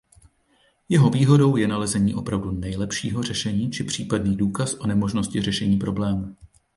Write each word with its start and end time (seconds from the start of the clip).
Jeho 0.89 1.09
výhodou 1.09 1.55
je 1.55 1.67
nalezení 1.67 2.15
opravdu 2.15 2.51
nejlepšího 2.51 3.23
řešení 3.23 3.71
či 3.71 3.83
případný 3.83 4.37
důkaz 4.37 4.73
o 4.73 4.87
nemožnosti 4.87 5.41
řešení 5.41 5.77
problému. 5.77 6.35